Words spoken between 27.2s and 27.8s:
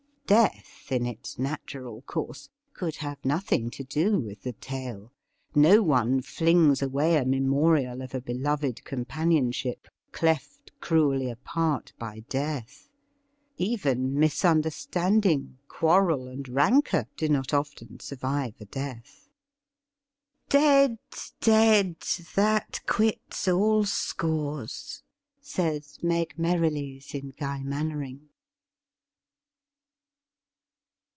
Guy